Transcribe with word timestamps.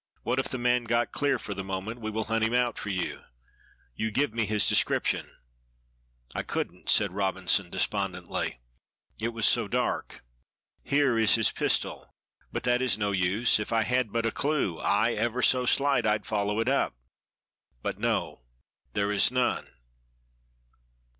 "What 0.23 0.39
if 0.39 0.49
the 0.49 0.57
man 0.57 0.85
got 0.85 1.11
clear 1.11 1.37
for 1.37 1.53
the 1.53 1.63
moment, 1.63 2.01
we 2.01 2.09
will 2.09 2.23
hunt 2.23 2.43
him 2.43 2.55
out 2.55 2.75
for 2.75 2.89
you. 2.89 3.21
You 3.93 4.09
give 4.09 4.33
me 4.33 4.47
his 4.47 4.65
description." 4.65 5.29
"I 6.33 6.41
couldn't," 6.41 6.89
said 6.89 7.11
Robinson, 7.11 7.69
despondingly. 7.69 8.61
"It 9.19 9.27
was 9.27 9.45
so 9.45 9.67
dark! 9.67 10.25
Here 10.83 11.19
is 11.19 11.35
his 11.35 11.51
pistol, 11.51 12.09
but 12.51 12.63
that 12.63 12.81
is 12.81 12.97
no 12.97 13.11
use. 13.11 13.59
If 13.59 13.71
I 13.71 13.83
had 13.83 14.11
but 14.11 14.25
a 14.25 14.31
clew, 14.31 14.79
ay, 14.79 15.11
ever 15.13 15.43
so 15.43 15.67
slight, 15.67 16.07
I'd 16.07 16.25
follow 16.25 16.59
it 16.59 16.67
up; 16.67 16.95
but 17.83 17.99
no, 17.99 18.41
there 18.93 19.11
is 19.11 19.29
none. 19.29 19.67